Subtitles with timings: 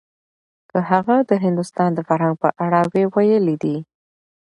[0.69, 3.77] که هغه د هندوستان د فرهنګ په اړه وی ويلي دي.